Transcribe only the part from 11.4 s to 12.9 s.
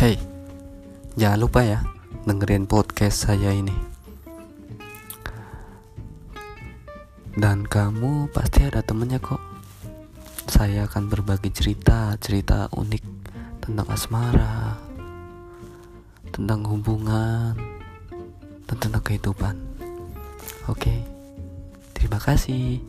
cerita, cerita